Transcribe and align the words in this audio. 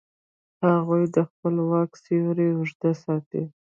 هغوی 0.69 1.03
د 1.15 1.17
خپل 1.29 1.55
واک 1.69 1.91
سیوری 2.03 2.47
اوږده 2.53 2.91
ساته. 3.03 3.41